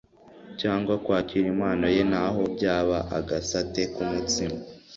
cyangwa 0.59 0.93
kwakira 1.03 1.45
impano 1.53 1.85
ye 1.95 2.03
naho 2.11 2.41
byaba 2.55 2.97
agasate 3.17 3.81
k’umutsima 3.93 4.57